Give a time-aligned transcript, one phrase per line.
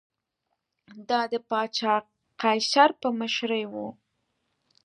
[1.09, 1.95] دا د پاچا
[2.41, 3.73] قیصر په مشرۍ و